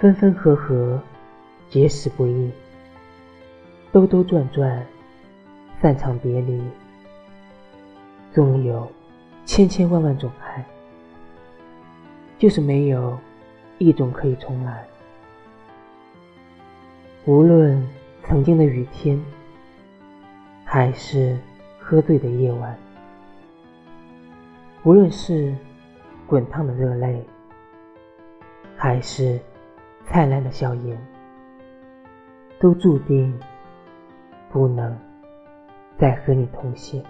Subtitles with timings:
[0.00, 0.98] 分分合合，
[1.68, 2.50] 结识不易；
[3.92, 4.82] 兜兜转转，
[5.78, 6.58] 散场别离。
[8.32, 8.90] 总有
[9.44, 10.64] 千千万万种爱，
[12.38, 13.18] 就是没有
[13.76, 14.86] 一种可以重来。
[17.26, 17.86] 无论
[18.24, 19.22] 曾经的雨天，
[20.64, 21.36] 还是
[21.78, 22.74] 喝醉的夜晚，
[24.82, 25.54] 无论是
[26.26, 27.22] 滚烫的热泪，
[28.78, 29.38] 还是
[30.12, 30.98] 灿烂的笑颜，
[32.58, 33.32] 都注定
[34.50, 34.98] 不能
[35.96, 37.00] 再和你同行。